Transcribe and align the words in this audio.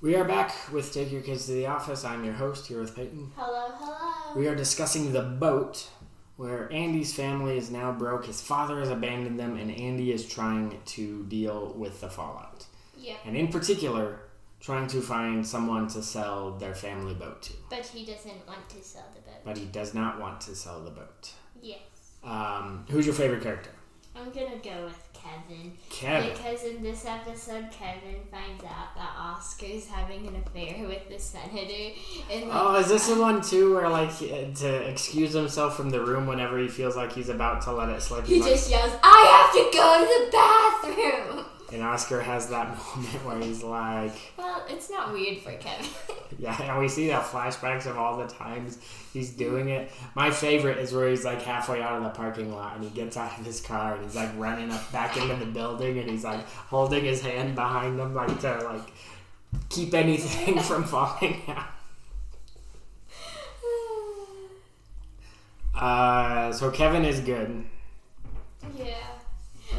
We 0.00 0.14
are 0.14 0.24
back 0.24 0.72
with 0.72 0.90
Take 0.94 1.12
Your 1.12 1.20
Kids 1.20 1.44
to 1.44 1.52
the 1.52 1.66
Office. 1.66 2.02
I'm 2.02 2.24
your 2.24 2.32
host 2.32 2.66
here 2.66 2.80
with 2.80 2.96
Peyton. 2.96 3.30
Hello, 3.36 3.68
hello. 3.74 4.40
We 4.40 4.48
are 4.48 4.54
discussing 4.54 5.12
the 5.12 5.20
boat 5.20 5.86
where 6.36 6.72
Andy's 6.72 7.12
family 7.12 7.58
is 7.58 7.70
now 7.70 7.92
broke. 7.92 8.24
His 8.24 8.40
father 8.40 8.80
has 8.80 8.88
abandoned 8.88 9.38
them, 9.38 9.58
and 9.58 9.70
Andy 9.70 10.12
is 10.12 10.26
trying 10.26 10.80
to 10.86 11.24
deal 11.24 11.74
with 11.76 12.00
the 12.00 12.08
fallout. 12.08 12.64
Yeah, 12.96 13.16
And 13.26 13.36
in 13.36 13.48
particular, 13.48 14.20
trying 14.58 14.86
to 14.88 15.02
find 15.02 15.46
someone 15.46 15.88
to 15.88 16.02
sell 16.02 16.52
their 16.52 16.74
family 16.74 17.12
boat 17.12 17.42
to. 17.42 17.52
but 17.68 17.84
he 17.84 18.06
doesn't 18.06 18.46
want 18.48 18.70
to 18.70 18.82
sell 18.82 19.04
the 19.14 19.20
boat. 19.20 19.40
But 19.44 19.58
he 19.58 19.66
does 19.66 19.92
not 19.92 20.18
want 20.18 20.40
to 20.42 20.56
sell 20.56 20.80
the 20.82 20.90
boat. 20.90 21.32
Yes. 21.60 21.80
Um, 22.24 22.86
who's 22.88 23.04
your 23.04 23.14
favorite 23.14 23.42
character? 23.42 23.70
I'm 24.14 24.30
gonna 24.30 24.56
go 24.62 24.84
with 24.84 25.11
Kevin. 25.22 25.72
Kevin. 25.88 26.30
Because 26.32 26.64
in 26.64 26.82
this 26.82 27.04
episode, 27.06 27.70
Kevin 27.70 28.16
finds 28.30 28.64
out 28.64 28.94
that 28.96 29.10
Oscar's 29.16 29.86
having 29.86 30.26
an 30.26 30.36
affair 30.36 30.86
with 30.88 31.08
the 31.08 31.18
senator. 31.18 31.94
And 32.30 32.48
like, 32.48 32.58
Oh, 32.60 32.74
is 32.76 32.88
this 32.88 33.06
the 33.08 33.14
uh, 33.14 33.20
one 33.20 33.40
too 33.40 33.74
where 33.74 33.88
like 33.88 34.10
he- 34.10 34.28
to 34.56 34.74
excuse 34.90 35.32
himself 35.32 35.76
from 35.76 35.90
the 35.90 36.00
room 36.04 36.26
whenever 36.26 36.58
he 36.58 36.68
feels 36.68 36.96
like 36.96 37.12
he's 37.12 37.28
about 37.28 37.62
to 37.62 37.72
let 37.72 37.88
it 37.90 38.02
slip? 38.02 38.26
he 38.26 38.34
he's 38.34 38.42
like- 38.42 38.52
just 38.52 38.70
yells, 38.70 38.92
I 39.02 39.44
have 39.44 39.52
to 39.54 39.76
go 39.76 40.04
to 40.04 40.24
the 40.24 40.30
bathroom! 41.36 41.46
And 41.72 41.82
Oscar 41.82 42.20
has 42.20 42.48
that 42.48 42.68
moment 42.96 43.24
where 43.24 43.38
he's 43.38 43.62
like, 43.62 44.12
Well, 44.36 44.64
it's 44.68 44.90
not 44.90 45.12
weird 45.12 45.38
for 45.38 45.52
Kevin. 45.52 45.86
yeah, 46.38 46.60
and 46.62 46.78
we 46.78 46.88
see 46.88 47.08
that 47.08 47.24
flashbacks 47.24 47.86
of 47.86 47.96
all 47.96 48.18
the 48.18 48.26
times 48.26 48.78
he's 49.12 49.30
doing 49.30 49.68
it. 49.68 49.90
My 50.14 50.30
favorite 50.30 50.78
is 50.78 50.92
where 50.92 51.08
he's 51.08 51.24
like 51.24 51.42
halfway 51.42 51.82
out 51.82 51.96
of 51.96 52.04
the 52.04 52.10
parking 52.10 52.52
lot 52.52 52.76
and 52.76 52.84
he 52.84 52.90
gets 52.90 53.16
out 53.16 53.38
of 53.38 53.44
his 53.44 53.60
car 53.60 53.94
and 53.94 54.04
he's 54.04 54.14
like 54.14 54.30
running 54.36 54.70
up 54.70 54.92
back 54.92 55.16
into 55.16 55.34
the 55.36 55.46
building 55.46 55.98
and 55.98 56.10
he's 56.10 56.24
like 56.24 56.46
holding 56.46 57.04
his 57.04 57.22
hand 57.22 57.54
behind 57.54 57.98
him 57.98 58.14
like 58.14 58.40
to 58.40 58.58
like 58.64 58.92
keep 59.68 59.94
anything 59.94 60.58
from 60.62 60.84
falling 60.84 61.42
out. 61.48 61.66
Uh, 65.74 66.52
so 66.52 66.70
Kevin 66.70 67.02
is 67.02 67.18
good. 67.20 67.64
Yeah. 68.76 68.94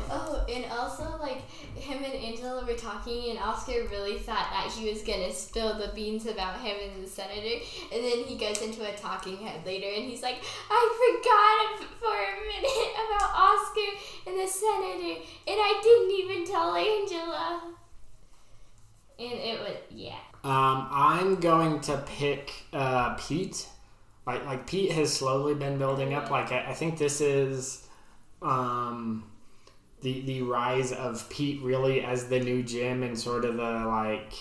Oh, 0.10 0.46
and 0.50 0.66
also 0.72 1.18
like 1.20 1.48
him 1.76 2.04
were 2.66 2.78
talking, 2.78 3.30
and 3.30 3.40
Oscar 3.40 3.88
really 3.90 4.18
thought 4.18 4.50
that 4.52 4.72
he 4.72 4.90
was 4.90 5.02
gonna 5.02 5.32
spill 5.32 5.78
the 5.78 5.92
beans 5.94 6.26
about 6.26 6.60
him 6.60 6.76
and 6.84 7.04
the 7.04 7.10
senator, 7.10 7.64
and 7.94 8.04
then 8.04 8.24
he 8.26 8.36
goes 8.36 8.62
into 8.62 8.84
a 8.84 8.96
talking 8.96 9.38
head 9.38 9.66
later, 9.66 9.88
and 9.88 10.06
he's 10.06 10.22
like, 10.22 10.38
"I 10.70 10.82
forgot 11.00 11.90
for 12.00 12.16
a 12.16 12.36
minute 12.48 12.94
about 13.08 13.30
Oscar 13.34 14.30
and 14.30 14.40
the 14.40 14.48
senator, 14.48 15.22
and 15.48 15.58
I 15.60 15.80
didn't 15.84 16.12
even 16.12 16.46
tell 16.46 16.76
Angela." 16.76 17.74
And 19.20 19.40
it 19.40 19.60
was 19.60 19.78
yeah. 19.90 20.20
Um, 20.44 20.88
I'm 20.92 21.36
going 21.40 21.80
to 21.82 21.98
pick 22.06 22.52
uh, 22.74 23.16
Pete. 23.16 23.68
Like 24.26 24.46
like 24.46 24.68
Pete 24.68 24.92
has 24.92 25.14
slowly 25.14 25.54
been 25.54 25.78
building 25.78 26.14
up. 26.14 26.30
Like 26.30 26.52
I, 26.52 26.72
I 26.72 26.74
think 26.74 26.98
this 26.98 27.22
is 27.22 27.88
um, 28.42 29.24
the 30.04 30.22
the 30.22 30.42
rise 30.44 30.92
of 30.92 31.28
Pete 31.30 31.62
really 31.64 32.04
as 32.04 32.28
the 32.28 32.40
new 32.40 32.62
Jim 32.62 33.02
and 33.04 33.18
sort 33.18 33.44
of 33.46 33.56
the 33.58 33.64
like 33.88 34.34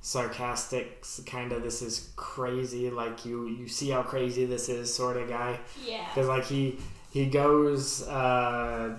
sarcastic 0.00 1.04
kind 1.26 1.52
of 1.52 1.62
this 1.62 1.82
is 1.82 2.10
crazy. 2.16 2.88
Like 2.90 3.24
you 3.26 3.46
you 3.48 3.68
see 3.68 3.90
how 3.90 4.02
crazy 4.02 4.44
this 4.46 4.68
is 4.68 4.92
sort 4.92 5.16
of 5.16 5.28
guy. 5.28 5.58
Yeah. 5.84 6.06
Because 6.08 6.28
like 6.28 6.44
he 6.44 6.78
he 7.12 7.26
goes 7.26 8.06
uh, 8.08 8.96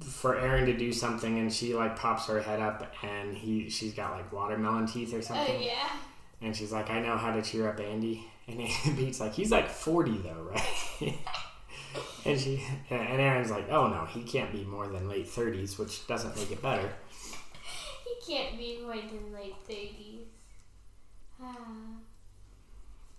for 0.00 0.38
Erin 0.38 0.66
to 0.66 0.76
do 0.76 0.92
something 0.92 1.38
and 1.38 1.52
she 1.52 1.74
like 1.74 1.96
pops 1.96 2.26
her 2.26 2.40
head 2.40 2.60
up 2.60 2.92
and 3.02 3.36
he 3.36 3.68
she's 3.68 3.94
got 3.94 4.12
like 4.12 4.32
watermelon 4.32 4.86
teeth 4.86 5.12
or 5.14 5.18
Oh 5.18 5.20
something. 5.20 5.62
yeah. 5.62 5.88
And 6.40 6.54
she's 6.56 6.72
like, 6.72 6.88
I 6.90 7.00
know 7.00 7.16
how 7.16 7.34
to 7.34 7.42
cheer 7.42 7.68
up 7.68 7.80
Andy. 7.80 8.24
And 8.46 8.58
Pete's 8.96 9.20
like, 9.20 9.34
he's 9.34 9.50
like 9.50 9.68
40 9.68 10.18
though, 10.18 10.50
right? 10.52 11.14
and 12.28 12.40
she 12.40 12.62
and 12.90 13.20
Erin's 13.20 13.50
like, 13.50 13.70
oh 13.70 13.88
no, 13.88 14.04
he 14.06 14.22
can't 14.22 14.52
be 14.52 14.64
more 14.64 14.86
than 14.88 15.08
late 15.08 15.26
30s, 15.26 15.78
which 15.78 16.06
doesn't 16.06 16.36
make 16.36 16.50
it 16.50 16.62
better. 16.62 16.92
He 18.04 18.34
can't 18.34 18.58
be 18.58 18.80
more 18.82 18.96
than 18.96 19.32
late 19.32 19.54
thirties. 19.66 20.26
Ah. 21.40 21.56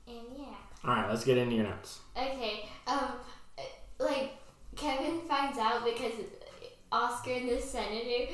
and 0.07 0.17
yeah. 0.37 0.45
All 0.83 0.95
right, 0.95 1.09
let's 1.09 1.23
get 1.23 1.37
into 1.37 1.55
your 1.55 1.65
notes. 1.65 1.99
Okay, 2.17 2.67
um, 2.87 3.13
like 3.99 4.31
Kevin 4.75 5.21
finds 5.27 5.57
out 5.57 5.85
because 5.85 6.13
Oscar 6.91 7.31
and 7.31 7.49
the 7.49 7.61
senator 7.61 8.31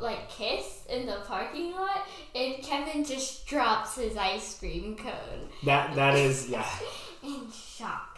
like 0.00 0.28
kiss 0.28 0.84
in 0.88 1.06
the 1.06 1.20
parking 1.26 1.72
lot, 1.72 2.06
and 2.34 2.62
Kevin 2.62 3.04
just 3.04 3.46
drops 3.46 3.96
his 3.96 4.16
ice 4.16 4.58
cream 4.58 4.96
cone 4.96 5.48
That 5.64 5.94
that 5.94 6.16
is 6.16 6.48
yeah. 6.48 6.66
in 7.22 7.50
shock. 7.50 8.13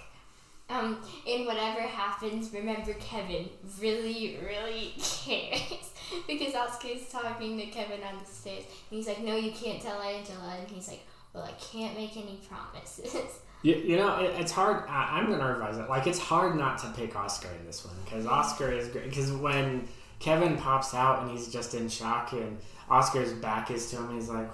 Um, 0.68 1.00
and 1.28 1.46
whatever 1.46 1.80
happens, 1.80 2.52
remember 2.52 2.92
Kevin 2.94 3.48
really, 3.80 4.38
really 4.44 4.94
cares 4.98 5.92
because 6.26 6.54
Oscar's 6.54 7.08
talking 7.08 7.56
to 7.58 7.66
Kevin 7.66 8.00
on 8.02 8.18
the 8.20 8.30
stairs, 8.30 8.64
and 8.90 8.98
he's 8.98 9.06
like, 9.06 9.22
"No, 9.22 9.36
you 9.36 9.52
can't 9.52 9.80
tell 9.80 10.00
Angela," 10.00 10.56
and 10.58 10.68
he's 10.68 10.88
like, 10.88 11.06
"Well, 11.32 11.44
I 11.44 11.52
can't 11.52 11.96
make 11.96 12.16
any 12.16 12.40
promises." 12.48 13.14
You, 13.62 13.74
you 13.74 13.96
know, 13.96 14.18
it, 14.18 14.38
it's 14.38 14.52
hard. 14.52 14.84
I, 14.86 15.18
I'm 15.18 15.26
going 15.26 15.40
to 15.40 15.44
revise 15.44 15.78
it. 15.78 15.88
Like, 15.88 16.06
it's 16.06 16.18
hard 16.18 16.56
not 16.56 16.78
to 16.80 16.88
pick 16.90 17.16
Oscar 17.16 17.48
in 17.58 17.66
this 17.66 17.84
one 17.84 17.96
because 18.04 18.26
Oscar 18.26 18.70
is 18.70 18.86
great. 18.88 19.08
Because 19.08 19.32
when 19.32 19.88
Kevin 20.20 20.56
pops 20.58 20.94
out 20.94 21.22
and 21.22 21.30
he's 21.30 21.48
just 21.48 21.74
in 21.74 21.88
shock, 21.88 22.32
and 22.32 22.58
Oscar's 22.88 23.32
back 23.32 23.70
is 23.70 23.90
to 23.90 23.96
him, 23.96 24.14
he's 24.14 24.28
like, 24.28 24.48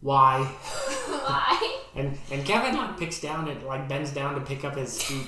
"Why?" 0.00 0.38
Why? 1.06 1.71
And 1.94 2.18
and 2.30 2.44
Kevin 2.44 2.76
like 2.76 2.98
picks 2.98 3.20
down 3.20 3.48
and 3.48 3.62
like 3.64 3.88
bends 3.88 4.10
down 4.12 4.34
to 4.34 4.40
pick 4.40 4.64
up 4.64 4.76
his 4.76 4.92
scoop. 4.98 5.26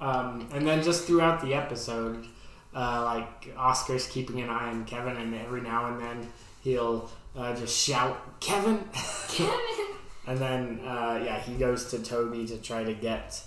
Um, 0.00 0.48
and 0.52 0.66
then 0.66 0.82
just 0.82 1.06
throughout 1.06 1.40
the 1.40 1.54
episode, 1.54 2.26
uh, 2.74 3.02
like 3.04 3.54
Oscar's 3.56 4.06
keeping 4.06 4.40
an 4.40 4.50
eye 4.50 4.70
on 4.70 4.84
Kevin, 4.84 5.16
and 5.16 5.34
every 5.34 5.60
now 5.60 5.86
and 5.86 6.00
then 6.00 6.28
he'll 6.62 7.10
uh, 7.36 7.54
just 7.54 7.76
shout, 7.76 8.40
"Kevin!" 8.40 8.84
Kevin. 9.28 9.86
and 10.26 10.38
then 10.38 10.80
uh, 10.84 11.20
yeah, 11.24 11.38
he 11.40 11.54
goes 11.54 11.90
to 11.90 11.98
Toby 12.02 12.46
to 12.46 12.58
try 12.58 12.82
to 12.84 12.94
get. 12.94 13.42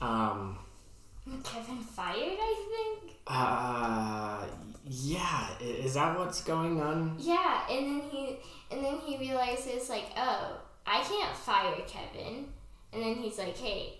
Um, 0.00 0.58
Kevin 1.42 1.78
fired, 1.78 2.16
I 2.38 2.98
think. 2.98 3.12
uh, 3.26 4.44
yeah, 4.86 5.48
is 5.60 5.94
that 5.94 6.18
what's 6.18 6.42
going 6.42 6.80
on? 6.82 7.16
Yeah, 7.18 7.62
and 7.70 7.86
then 7.86 8.02
he 8.10 8.36
and 8.70 8.84
then 8.84 8.98
he 8.98 9.16
realizes 9.16 9.88
like, 9.88 10.06
oh, 10.18 10.58
I 10.86 11.00
can't 11.02 11.36
fire 11.36 11.76
Kevin. 11.86 12.46
And 12.92 13.02
then 13.02 13.14
he's 13.16 13.38
like, 13.38 13.56
hey, 13.56 13.94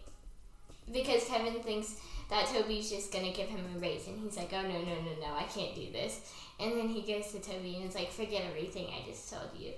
because 0.93 1.25
Kevin 1.25 1.61
thinks 1.62 1.97
that 2.31 2.47
Toby's 2.47 2.91
just 2.91 3.12
gonna 3.12 3.33
give 3.33 3.49
him 3.49 3.65
a 3.75 3.78
raise, 3.78 4.06
and 4.06 4.19
he's 4.21 4.37
like, 4.37 4.53
oh 4.53 4.62
no 4.62 4.69
no 4.69 4.95
no 4.95 5.21
no, 5.21 5.34
I 5.34 5.45
can't 5.45 5.75
do 5.75 5.91
this. 5.93 6.21
And 6.61 6.72
then 6.72 6.89
he 6.89 7.03
goes 7.03 7.33
to 7.33 7.41
Toby 7.41 7.77
and 7.77 7.89
is 7.89 7.95
like, 7.95 8.11
forget 8.11 8.43
everything 8.49 8.87
I 8.87 9.09
just 9.09 9.31
told 9.31 9.50
you. 9.59 9.72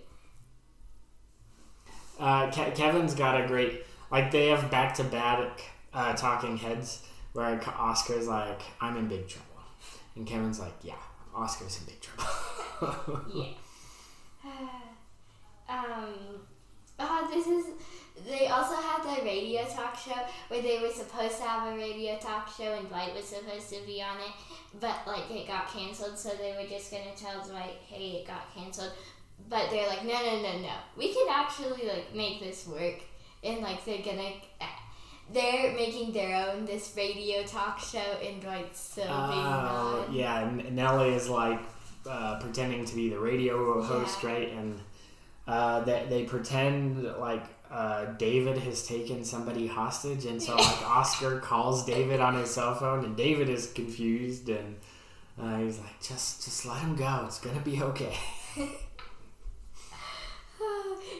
Uh, 2.18 2.50
Ke- 2.50 2.74
Kevin's 2.74 3.14
got 3.14 3.40
a 3.42 3.46
great 3.46 3.84
like 4.10 4.30
they 4.30 4.48
have 4.48 4.70
back 4.70 4.94
to 4.94 5.04
back 5.04 5.60
uh, 5.92 6.14
talking 6.14 6.56
heads 6.56 7.02
where 7.32 7.60
Oscar's 7.78 8.26
like, 8.28 8.60
"I'm 8.80 8.96
in 8.96 9.08
big 9.08 9.28
trouble," 9.28 9.62
and 10.14 10.26
Kevin's 10.26 10.58
like, 10.58 10.72
"Yeah, 10.82 10.94
Oscar's 11.34 11.78
in 11.80 11.86
big 11.86 12.00
trouble." 12.00 13.20
Yeah. 13.34 13.52
um. 15.68 16.14
This 17.32 17.46
is. 17.46 17.66
They 18.26 18.46
also 18.46 18.74
had 18.76 19.02
the 19.04 19.22
radio 19.24 19.62
talk 19.64 19.94
show 19.98 20.18
where 20.48 20.62
they 20.62 20.80
were 20.80 20.88
supposed 20.88 21.36
to 21.36 21.42
have 21.44 21.74
a 21.74 21.76
radio 21.76 22.16
talk 22.18 22.48
show 22.56 22.72
and 22.72 22.88
Dwight 22.88 23.14
was 23.14 23.26
supposed 23.26 23.68
to 23.68 23.76
be 23.86 24.00
on 24.00 24.16
it, 24.18 24.32
but 24.80 24.96
like 25.06 25.30
it 25.30 25.46
got 25.46 25.68
canceled, 25.70 26.18
so 26.18 26.30
they 26.30 26.52
were 26.58 26.66
just 26.66 26.90
gonna 26.90 27.14
tell 27.14 27.44
Dwight, 27.46 27.76
"Hey, 27.86 28.22
it 28.22 28.26
got 28.26 28.52
canceled." 28.54 28.92
But 29.50 29.68
they're 29.70 29.86
like, 29.86 30.02
"No, 30.04 30.14
no, 30.14 30.40
no, 30.40 30.58
no. 30.60 30.72
We 30.96 31.12
can 31.12 31.26
actually 31.30 31.86
like 31.86 32.14
make 32.14 32.40
this 32.40 32.66
work," 32.66 33.00
and 33.44 33.60
like 33.60 33.84
they're 33.84 34.02
gonna. 34.02 34.32
They're 35.32 35.72
making 35.74 36.12
their 36.12 36.36
own 36.48 36.64
this 36.64 36.94
radio 36.96 37.42
talk 37.42 37.80
show, 37.80 37.98
and 38.24 38.40
Dwight's 38.40 38.78
still 38.80 39.04
being 39.04 39.12
Oh, 39.18 40.04
on. 40.08 40.14
yeah, 40.14 40.40
and 40.48 40.74
Nellie 40.76 41.14
is 41.14 41.28
like 41.28 41.58
uh, 42.08 42.38
pretending 42.40 42.84
to 42.84 42.94
be 42.94 43.08
the 43.10 43.18
radio 43.18 43.82
host, 43.82 44.22
Yeah. 44.22 44.28
right? 44.30 44.48
And 44.52 44.78
uh, 45.46 45.80
they, 45.80 46.06
they 46.08 46.24
pretend 46.24 47.04
like 47.18 47.44
uh, 47.70 48.06
David 48.18 48.58
has 48.58 48.86
taken 48.86 49.24
somebody 49.24 49.66
hostage, 49.66 50.24
and 50.24 50.42
so 50.42 50.56
like 50.56 50.82
Oscar 50.90 51.40
calls 51.40 51.84
David 51.84 52.20
on 52.20 52.34
his 52.34 52.50
cell 52.50 52.74
phone, 52.74 53.04
and 53.04 53.16
David 53.16 53.48
is 53.48 53.72
confused, 53.72 54.48
and 54.48 54.76
uh, 55.40 55.58
he's 55.58 55.78
like, 55.78 56.00
"Just, 56.00 56.44
just 56.44 56.66
let 56.66 56.78
him 56.78 56.96
go. 56.96 57.24
It's 57.26 57.40
gonna 57.40 57.60
be 57.60 57.82
okay." 57.82 58.16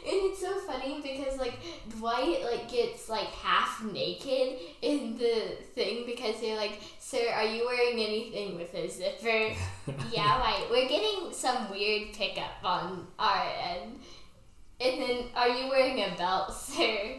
And 0.07 0.15
it's 0.31 0.41
so 0.41 0.59
funny 0.61 1.01
because 1.01 1.39
like 1.39 1.59
Dwight 1.91 2.43
like 2.45 2.71
gets 2.71 3.09
like 3.09 3.27
half 3.27 3.85
naked 3.85 4.59
in 4.83 5.06
the 5.19 5.57
thing 5.75 6.05
because 6.07 6.41
they're 6.41 6.57
like, 6.57 6.81
"Sir, 6.99 7.31
are 7.35 7.45
you 7.45 7.67
wearing 7.67 7.99
anything 7.99 8.57
with 8.57 8.75
a 8.75 8.89
zipper?" 8.89 9.55
yeah, 10.13 10.39
right. 10.39 10.67
We're 10.71 10.89
getting 10.89 11.33
some 11.33 11.71
weird 11.71 12.13
pickup 12.13 12.53
on 12.65 13.07
our 13.19 13.47
end. 13.61 14.01
And 14.81 15.01
then, 15.01 15.25
are 15.35 15.49
you 15.49 15.69
wearing 15.69 15.99
a 16.03 16.15
belt, 16.17 16.53
sir? 16.55 17.17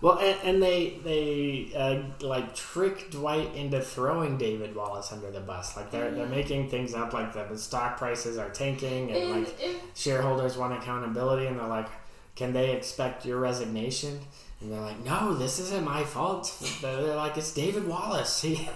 Well, 0.00 0.18
and, 0.18 0.38
and 0.44 0.62
they 0.62 0.98
they 1.04 1.72
uh, 1.76 2.26
like 2.26 2.54
trick 2.54 3.10
Dwight 3.10 3.54
into 3.54 3.80
throwing 3.82 4.38
David 4.38 4.74
Wallace 4.74 5.12
under 5.12 5.30
the 5.30 5.40
bus. 5.40 5.76
Like 5.76 5.90
they're 5.90 6.10
they're 6.10 6.26
making 6.26 6.70
things 6.70 6.94
up. 6.94 7.12
Like 7.12 7.34
the, 7.34 7.44
the 7.44 7.58
stock 7.58 7.98
prices 7.98 8.38
are 8.38 8.48
tanking, 8.48 9.10
and 9.10 9.22
And 9.22 9.30
like 9.30 9.60
if, 9.60 9.76
shareholders 9.94 10.56
want 10.56 10.72
accountability, 10.72 11.46
and 11.46 11.58
they're 11.58 11.66
like, 11.66 11.88
"Can 12.34 12.52
they 12.52 12.72
expect 12.72 13.24
your 13.26 13.38
resignation?" 13.38 14.20
And 14.60 14.72
they're 14.72 14.80
like, 14.80 15.04
"No, 15.04 15.34
this 15.34 15.58
isn't 15.58 15.84
my 15.84 16.04
fault." 16.04 16.52
They're 16.82 17.16
like, 17.16 17.36
"It's 17.36 17.52
David 17.52 17.86
Wallace." 17.86 18.42
He, 18.50 18.68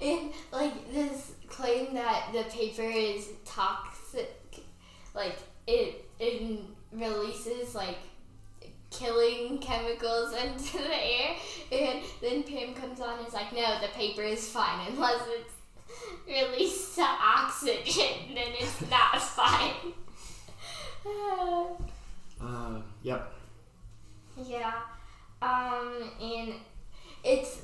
and 0.02 0.30
like 0.52 0.92
this 0.92 1.32
claim 1.48 1.94
that 1.94 2.30
the 2.32 2.44
paper 2.44 2.82
is 2.82 3.28
toxic, 3.44 4.60
like 5.14 5.36
it 5.66 6.08
it 6.18 6.60
releases 6.92 7.74
like 7.74 7.98
killing 8.90 9.58
chemicals 9.58 10.34
into 10.44 10.78
the 10.78 10.96
air, 10.96 11.36
and 11.72 12.02
then 12.20 12.42
Pam 12.42 12.74
comes 12.74 13.00
on 13.00 13.18
and 13.18 13.26
is 13.28 13.34
like, 13.34 13.52
"No, 13.52 13.80
the 13.80 13.88
paper 13.88 14.22
is 14.22 14.48
fine 14.48 14.86
unless 14.88 15.22
it's 15.28 15.54
released 16.26 16.94
to 16.96 17.02
oxygen, 17.02 18.34
then 18.34 18.52
it's 18.58 18.80
not 18.90 19.20
fine." 19.20 19.92
Uh, 22.40 22.80
yep. 23.02 23.32
Yeah. 24.46 24.72
Um, 25.42 26.10
and 26.20 26.54
it's 27.24 27.60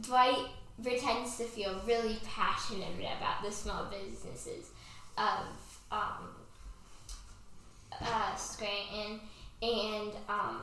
Dwight 0.00 0.46
pretends 0.82 1.36
to 1.38 1.44
feel 1.44 1.80
really 1.86 2.18
passionate 2.24 2.94
about 2.98 3.42
the 3.44 3.50
small 3.50 3.86
businesses 3.86 4.70
of 5.16 5.46
um, 5.90 6.28
uh, 8.00 8.34
Scranton, 8.34 9.20
and 9.62 10.10
um, 10.28 10.62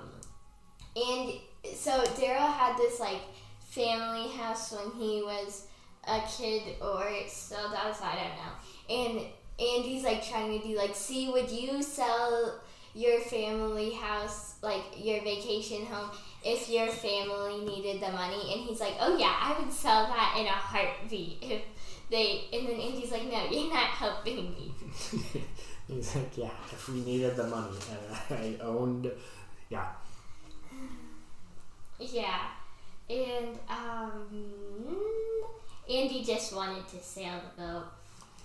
and 0.96 1.34
so 1.74 2.04
Darryl 2.16 2.54
had 2.54 2.78
this 2.78 3.00
like 3.00 3.22
family 3.62 4.30
house 4.30 4.74
when 4.74 4.92
he 5.00 5.22
was 5.22 5.68
a 6.08 6.20
kid 6.38 6.76
or 6.82 7.08
it's 7.08 7.34
still 7.34 7.70
does 7.72 8.02
I 8.02 8.16
don't 8.16 8.36
know, 8.36 9.20
and 9.20 9.28
Andy's 9.62 10.04
like 10.04 10.28
trying 10.28 10.60
to 10.60 10.68
do 10.68 10.75
like, 10.75 10.96
see, 10.96 11.30
would 11.30 11.50
you 11.50 11.84
sell 11.84 12.60
your 12.94 13.19
family 13.22 13.92
house, 13.92 14.56
like 14.62 14.84
your 14.98 15.22
vacation 15.22 15.86
home, 15.86 16.10
if 16.44 16.69
your 16.69 16.88
family 16.88 17.63
needed 17.66 18.02
the 18.02 18.12
money? 18.12 18.54
And 18.54 18.62
he's 18.62 18.80
like, 18.80 18.96
oh 19.00 19.18
yeah, 19.18 19.36
I 19.40 19.60
would 19.60 19.72
sell 19.72 20.08
that 20.08 20.36
in 20.40 20.46
a 20.46 20.50
heartbeat 20.50 21.38
if 21.42 21.62
they. 22.10 22.46
And 22.52 22.68
then 22.68 22.80
Andy's 22.80 23.12
like, 23.12 23.25
no, 23.25 23.46
you're 23.50 23.72
not 23.72 23.88
helping 23.88 24.52
me. 24.52 24.74
He's 25.92 26.16
like, 26.16 26.38
"Yeah, 26.38 26.52
if 26.72 26.88
we 26.88 27.02
needed 27.02 27.36
the 27.36 27.48
money, 27.48 27.75
and 27.92 28.40
I 28.40 28.63
owned, 28.63 29.12
yeah." 29.69 29.88
Yeah, 32.00 32.48
and 33.08 33.60
um, 33.69 34.25
Andy 35.88 36.24
just 36.24 36.56
wanted 36.56 36.88
to 36.88 37.00
sail 37.00 37.40
the 37.56 37.62
boat. 37.62 37.84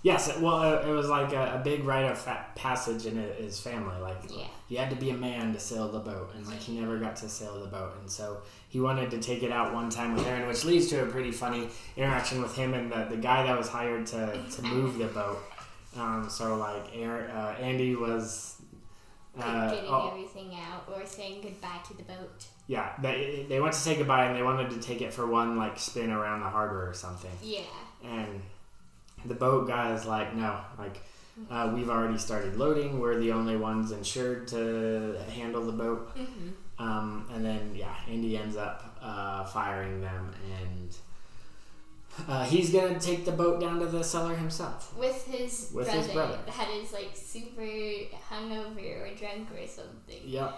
Yes, 0.07 0.29
it- 0.29 0.41
well, 0.41 0.63
it, 0.63 0.87
it 0.89 0.93
was 0.93 1.09
like 1.09 1.33
a, 1.33 1.57
a 1.57 1.61
big 1.65 1.85
rite 1.85 2.05
of 2.13 2.17
fa- 2.17 2.47
passage 2.55 3.07
in 3.07 3.17
his 3.17 3.59
family. 3.59 3.99
Like, 4.01 4.19
Yeah. 4.31 4.47
you 4.69 4.79
had 4.79 4.91
to 4.91 4.97
be 4.97 5.11
a 5.11 5.17
man 5.17 5.53
to 5.53 5.59
sail 5.61 5.89
the 5.91 5.99
boat, 5.99 6.31
and 6.37 6.47
like 6.47 6.61
he 6.61 6.79
never 6.79 6.97
got 6.99 7.17
to 7.17 7.29
sail 7.29 7.59
the 7.61 7.67
boat, 7.67 7.93
and 8.01 8.09
so 8.09 8.39
he 8.69 8.79
wanted 8.81 9.11
to 9.11 9.19
take 9.19 9.43
it 9.43 9.51
out 9.51 9.75
one 9.75 9.91
time 9.91 10.15
with 10.15 10.25
Erin, 10.27 10.47
which 10.47 10.65
leads 10.65 10.87
to 10.89 11.03
a 11.03 11.07
pretty 11.07 11.33
funny 11.33 11.69
interaction 11.97 12.41
with 12.41 12.55
him 12.55 12.73
and 12.75 12.93
the, 12.93 13.07
the 13.11 13.17
guy 13.17 13.43
that 13.47 13.59
was 13.59 13.69
hired 13.69 14.07
to, 14.07 14.41
to 14.55 14.63
move 14.63 14.99
the 14.99 15.07
boat. 15.07 15.39
Um, 15.99 16.29
so 16.31 16.57
like, 16.57 16.85
Erin, 16.97 17.29
uh, 17.31 17.57
Andy 17.61 17.97
was. 17.97 18.53
Uh, 19.39 19.71
getting 19.75 19.91
oh, 19.91 20.11
everything 20.13 20.51
out 20.55 20.85
or 20.95 21.05
saying 21.05 21.43
goodbye 21.43 21.81
to 21.87 21.95
the 21.97 22.03
boat. 22.05 22.47
yeah, 22.69 22.93
they, 23.03 23.45
they 23.49 23.61
went 23.61 23.75
to 23.75 23.79
say 23.79 23.95
goodbye 23.97 24.25
and 24.27 24.35
they 24.37 24.43
wanted 24.43 24.71
to 24.71 24.79
take 24.81 25.03
it 25.03 25.13
for 25.13 25.27
one 25.27 25.59
like 25.59 25.79
spin 25.79 26.11
around 26.11 26.41
the 26.41 26.49
harbor 26.49 26.89
or 26.89 26.95
something. 26.95 27.31
Yeah. 27.43 27.61
And 28.03 28.41
the 29.27 29.35
boat 29.35 29.69
guy 29.69 29.93
is 29.95 30.07
like, 30.07 30.35
no, 30.35 30.61
like 30.79 31.01
uh, 31.51 31.73
we've 31.75 31.91
already 31.91 32.19
started 32.19 32.57
loading. 32.57 32.99
We're 33.01 33.19
the 33.19 33.33
only 33.33 33.57
ones 33.57 33.93
insured 33.93 34.49
to 34.49 35.19
handle 35.35 35.65
the 35.65 35.73
boat. 35.73 36.17
Mm-hmm. 36.17 36.49
Um, 36.79 37.27
and 37.33 37.45
then 37.45 37.75
yeah, 37.75 37.95
Andy 38.09 38.37
ends 38.37 38.57
up 38.57 38.99
uh, 39.01 39.45
firing 39.45 40.01
them, 40.03 40.35
and 40.61 40.97
uh, 42.29 42.45
he's 42.45 42.71
gonna 42.71 42.99
take 43.01 43.25
the 43.25 43.33
boat 43.33 43.61
down 43.61 43.81
to 43.81 43.87
the 43.87 44.03
cellar 44.05 44.35
himself. 44.37 44.95
With 44.97 45.27
his 45.27 45.71
With 45.75 45.87
brother, 45.87 46.03
his 46.03 46.13
brother. 46.13 46.39
that 46.47 46.69
is 46.71 46.93
like 46.93 47.11
super 47.15 47.63
hungover 48.31 49.11
or 49.13 49.15
drunk 49.15 49.49
or 49.53 49.67
something. 49.67 50.21
Yep. 50.25 50.55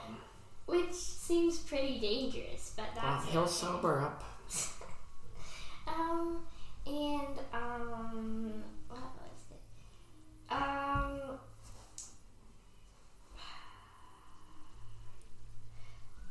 Which 0.67 0.93
seems 0.93 1.59
pretty 1.59 1.99
dangerous, 1.99 2.75
but 2.77 2.87
Well, 2.97 3.21
he'll 3.31 3.41
okay. 3.43 3.51
sober 3.51 4.01
up. 4.01 4.25
Um, 5.87 6.41
and 6.87 7.39
um, 7.53 8.58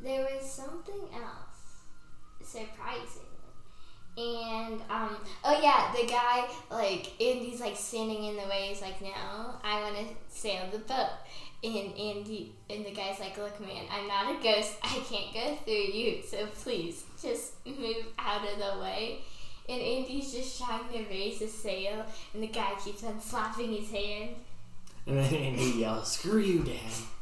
there 0.08 0.26
was 0.34 0.50
something 0.50 1.10
else 1.14 1.48
surprising. 2.42 3.24
And 4.18 4.82
um, 4.90 5.18
oh 5.44 5.60
yeah, 5.62 5.94
the 5.96 6.08
guy 6.08 6.48
like 6.72 7.22
Andy's 7.22 7.60
like 7.62 7.76
standing 7.76 8.24
in 8.24 8.36
the 8.36 8.48
way. 8.50 8.70
He's 8.70 8.82
like, 8.82 9.00
"No, 9.00 9.10
I 9.64 9.82
want 9.84 9.96
to 9.96 10.16
sail 10.30 10.64
the 10.72 10.80
boat." 10.80 11.10
And 11.64 11.96
Andy 11.98 12.56
and 12.68 12.84
the 12.84 12.92
guy's 12.92 13.20
like, 13.20 13.38
"Look, 13.38 13.60
man, 13.60 13.86
I'm 13.92 14.08
not 14.08 14.32
a 14.32 14.42
ghost. 14.42 14.76
I 14.84 15.04
can't 15.08 15.34
go 15.34 15.56
through 15.64 15.74
you. 15.74 16.24
So 16.28 16.48
please, 16.48 17.04
just 17.22 17.54
move 17.66 18.08
out 18.18 18.42
of 18.42 18.58
the 18.58 18.82
way." 18.82 19.20
And 19.70 19.82
Andy's 19.82 20.34
just 20.34 20.64
trying 20.64 20.88
to 20.94 21.10
raise 21.10 21.42
a 21.42 21.48
sail, 21.48 22.04
and 22.34 22.42
the 22.42 22.48
guy 22.48 22.72
keeps 22.84 23.04
on 23.04 23.22
slapping 23.22 23.74
his 23.74 23.92
hand. 23.92 24.30
And 25.06 25.18
then 25.20 25.34
Andy 25.36 25.80
yells, 25.80 26.14
"Screw 26.14 26.40
you, 26.40 26.64
Dad!" 26.64 27.17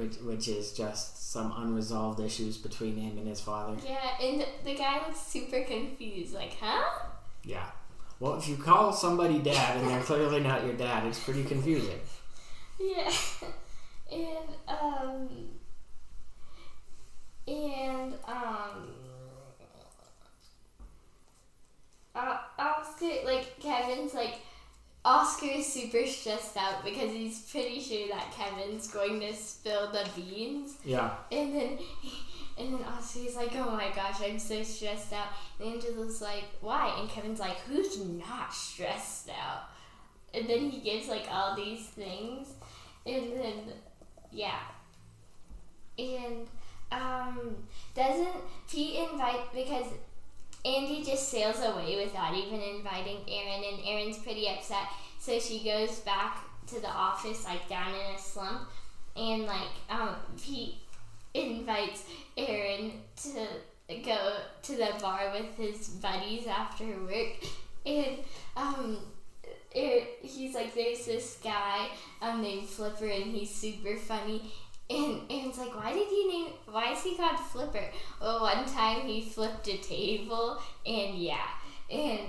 Wh- 0.00 0.02
Which, 0.02 0.16
which 0.18 0.48
is 0.48 0.72
just 0.72 1.30
some 1.32 1.52
unresolved 1.56 2.20
issues 2.20 2.56
between 2.56 2.96
him 2.96 3.18
and 3.18 3.26
his 3.28 3.40
father. 3.40 3.76
Yeah, 3.84 3.98
and 4.20 4.44
the 4.64 4.74
guy 4.74 4.98
looks 5.06 5.20
super 5.20 5.62
confused, 5.62 6.34
like, 6.34 6.56
huh? 6.60 6.82
Yeah. 7.44 7.66
Well, 8.18 8.34
if 8.34 8.48
you 8.48 8.56
call 8.56 8.92
somebody 8.92 9.38
dad 9.38 9.78
and 9.78 9.88
they're 9.88 10.02
clearly 10.02 10.40
not 10.40 10.64
your 10.64 10.74
dad, 10.74 11.06
it's 11.06 11.18
pretty 11.22 11.44
confusing. 11.44 12.00
Yeah. 12.78 13.10
And, 14.12 14.56
um, 14.66 15.28
and, 17.46 18.14
um, 18.26 18.88
uh, 22.16 22.38
Oscar, 22.58 23.06
like, 23.24 23.60
Kevin's, 23.60 24.14
like, 24.14 24.40
Oscar 25.04 25.46
is 25.46 25.72
super 25.72 26.06
stressed 26.06 26.56
out 26.56 26.84
because 26.84 27.10
he's 27.10 27.40
pretty 27.40 27.80
sure 27.80 28.08
that 28.08 28.32
Kevin's 28.32 28.88
going 28.88 29.20
to 29.20 29.34
spill 29.34 29.90
the 29.90 30.06
beans. 30.14 30.74
Yeah. 30.84 31.14
And 31.32 31.54
then, 31.54 31.78
and 32.58 32.74
then 32.74 32.84
Oscar's 32.84 33.34
like, 33.34 33.52
"Oh 33.54 33.70
my 33.70 33.90
gosh, 33.94 34.20
I'm 34.22 34.38
so 34.38 34.62
stressed 34.62 35.12
out." 35.12 35.28
And 35.58 35.74
Angela's 35.74 36.20
like, 36.20 36.44
"Why?" 36.60 36.94
And 36.98 37.08
Kevin's 37.08 37.40
like, 37.40 37.58
"Who's 37.60 37.98
not 38.04 38.52
stressed 38.52 39.30
out?" 39.30 39.70
And 40.34 40.48
then 40.48 40.70
he 40.70 40.80
gives 40.80 41.08
like 41.08 41.26
all 41.30 41.56
these 41.56 41.86
things, 41.86 42.48
and 43.06 43.32
then, 43.32 43.72
yeah, 44.30 44.60
and 45.98 46.46
um, 46.92 47.56
doesn't 47.94 48.36
Pete 48.70 49.08
invite 49.10 49.52
because 49.54 49.86
Andy 50.64 51.02
just 51.02 51.28
sails 51.28 51.58
away 51.60 52.04
without 52.04 52.34
even 52.34 52.60
inviting 52.60 53.18
Erin, 53.28 53.64
and 53.72 53.80
Erin's 53.86 54.18
pretty 54.18 54.48
upset. 54.48 54.88
So 55.18 55.38
she 55.38 55.64
goes 55.64 56.00
back 56.00 56.44
to 56.66 56.80
the 56.80 56.88
office, 56.88 57.44
like 57.44 57.68
down 57.68 57.94
in 57.94 58.14
a 58.14 58.18
slump, 58.18 58.68
and 59.16 59.46
like 59.46 59.72
um, 59.88 60.16
Pete 60.40 60.74
invites 61.34 62.04
Erin 62.36 62.92
to 63.22 63.46
go 64.04 64.36
to 64.62 64.72
the 64.76 64.92
bar 65.00 65.32
with 65.32 65.56
his 65.56 65.88
buddies 65.88 66.46
after 66.46 66.84
work, 66.84 67.36
and 67.84 68.18
um, 68.56 68.98
Erin, 69.74 70.04
he's 70.22 70.54
like, 70.54 70.74
there's 70.74 71.06
this 71.06 71.38
guy 71.42 71.88
um, 72.20 72.42
named 72.42 72.68
Flipper, 72.68 73.06
and 73.06 73.34
he's 73.34 73.54
super 73.54 73.96
funny. 73.96 74.52
And 74.90 75.20
Erin's 75.30 75.56
like, 75.58 75.74
why 75.76 75.92
did 75.92 76.08
he 76.08 76.26
name? 76.26 76.52
Why 76.68 76.92
is 76.92 77.02
he 77.04 77.16
called 77.16 77.38
Flipper? 77.38 77.84
Well, 78.20 78.40
one 78.40 78.64
time 78.66 79.02
he 79.06 79.20
flipped 79.22 79.68
a 79.68 79.76
table, 79.78 80.60
and 80.84 81.16
yeah, 81.16 81.46
and 81.88 82.20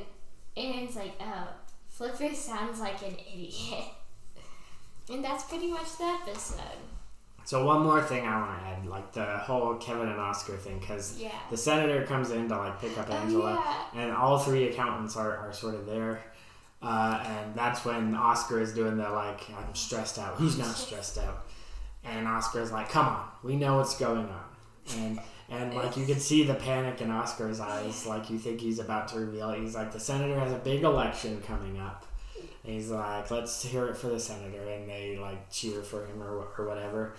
Erin's 0.55 0.95
like, 0.95 1.13
oh, 1.19 1.47
Flipper 1.89 2.33
sounds 2.35 2.79
like 2.79 3.01
an 3.01 3.15
idiot. 3.33 3.85
And 5.11 5.23
that's 5.25 5.43
pretty 5.45 5.67
much 5.67 5.97
the 5.97 6.05
episode. 6.05 6.61
So 7.43 7.65
one 7.65 7.81
more 7.81 8.01
thing 8.01 8.25
I 8.25 8.39
want 8.39 8.59
to 8.61 8.65
add, 8.67 8.85
like 8.85 9.11
the 9.11 9.25
whole 9.39 9.75
Kevin 9.75 10.07
and 10.07 10.19
Oscar 10.19 10.55
thing, 10.55 10.79
because 10.79 11.17
Yeah. 11.19 11.31
the 11.49 11.57
senator 11.57 12.05
comes 12.05 12.29
in 12.31 12.47
to 12.47 12.55
like 12.57 12.79
pick 12.79 12.97
up 12.97 13.07
Oh, 13.09 13.13
Angela, 13.13 13.53
yeah. 13.93 14.01
and 14.03 14.11
all 14.15 14.37
three 14.39 14.69
accountants 14.69 15.17
are, 15.17 15.35
are 15.35 15.51
sort 15.51 15.75
of 15.75 15.85
there. 15.85 16.21
Uh, 16.81 17.21
and 17.25 17.55
that's 17.55 17.83
when 17.83 18.15
Oscar 18.15 18.61
is 18.61 18.73
doing 18.73 18.95
the 18.95 19.09
like, 19.09 19.41
I'm 19.49 19.73
stressed 19.75 20.17
out. 20.17 20.35
Who's 20.35 20.57
not 20.57 20.75
stressed 20.75 21.17
out? 21.17 21.45
And 22.03 22.27
Oscar's 22.27 22.71
like, 22.71 22.89
come 22.89 23.07
on, 23.07 23.27
we 23.43 23.55
know 23.55 23.77
what's 23.77 23.97
going 23.97 24.27
on. 24.27 24.43
And 24.97 25.19
and 25.49 25.73
like 25.73 25.97
you 25.97 26.05
can 26.05 26.19
see 26.19 26.43
the 26.43 26.53
panic 26.53 27.01
in 27.01 27.11
Oscar's 27.11 27.59
eyes, 27.59 28.05
like 28.05 28.29
you 28.29 28.39
think 28.39 28.61
he's 28.61 28.79
about 28.79 29.09
to 29.09 29.19
reveal. 29.19 29.51
He's 29.51 29.75
like, 29.75 29.91
the 29.91 29.99
senator 29.99 30.39
has 30.39 30.53
a 30.53 30.57
big 30.57 30.83
election 30.83 31.41
coming 31.41 31.79
up. 31.79 32.05
And 32.63 32.73
he's 32.73 32.89
like, 32.89 33.29
let's 33.29 33.61
hear 33.61 33.87
it 33.87 33.97
for 33.97 34.07
the 34.07 34.19
senator, 34.19 34.69
and 34.69 34.87
they 34.87 35.17
like 35.19 35.51
cheer 35.51 35.81
for 35.81 36.05
him 36.05 36.23
or 36.23 36.47
or 36.57 36.65
whatever. 36.65 37.13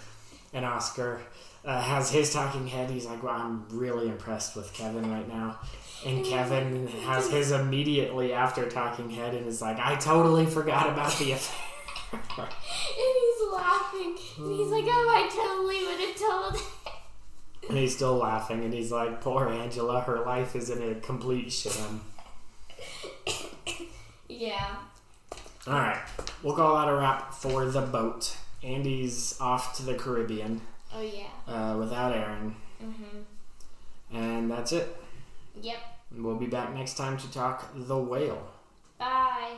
And 0.54 0.64
Oscar 0.64 1.20
uh, 1.64 1.80
has 1.80 2.10
his 2.10 2.32
talking 2.32 2.66
head. 2.66 2.90
He's 2.90 3.06
like, 3.06 3.22
well, 3.22 3.34
I'm 3.34 3.66
really 3.70 4.08
impressed 4.08 4.56
with 4.56 4.72
Kevin 4.72 5.10
right 5.10 5.28
now. 5.28 5.58
And 6.04 6.24
Kevin 6.24 6.88
has 6.88 7.30
his 7.30 7.52
immediately 7.52 8.32
after 8.32 8.68
talking 8.68 9.10
head 9.10 9.34
and 9.34 9.46
is 9.46 9.62
like, 9.62 9.78
I 9.78 9.96
totally 9.96 10.46
forgot 10.46 10.88
about 10.88 11.16
the 11.18 11.32
affair. 11.32 11.58
And 14.04 14.18
he's 14.18 14.38
laughing. 14.38 14.44
And 14.44 14.58
he's 14.58 14.70
like, 14.70 14.84
oh, 14.86 15.08
I 15.10 15.28
totally 15.28 15.86
would 15.86 16.00
have 16.00 16.16
told. 16.16 16.62
and 17.68 17.78
he's 17.78 17.94
still 17.94 18.16
laughing 18.16 18.64
and 18.64 18.74
he's 18.74 18.90
like, 18.90 19.20
poor 19.20 19.48
Angela, 19.48 20.00
her 20.00 20.20
life 20.24 20.56
is 20.56 20.68
in 20.70 20.82
a 20.82 20.94
complete 20.96 21.52
sham. 21.52 22.00
yeah. 24.28 24.76
All 25.66 25.74
right, 25.74 26.00
we'll 26.42 26.56
call 26.56 26.74
that 26.76 26.88
a 26.88 26.96
wrap 26.96 27.32
for 27.34 27.64
the 27.66 27.82
boat. 27.82 28.36
Andy's 28.64 29.36
off 29.40 29.76
to 29.76 29.82
the 29.84 29.94
Caribbean 29.94 30.60
Oh, 30.94 31.00
yeah. 31.00 31.52
uh, 31.52 31.76
without 31.78 32.12
Erin, 32.14 32.56
Mm-hmm. 32.82 34.16
and 34.16 34.50
that's 34.50 34.72
it. 34.72 34.96
Yep. 35.60 35.76
We'll 36.18 36.34
be 36.36 36.46
back 36.46 36.74
next 36.74 36.94
time 36.96 37.16
to 37.18 37.30
talk 37.32 37.70
the 37.76 37.96
whale. 37.96 38.48
Bye. 38.98 39.52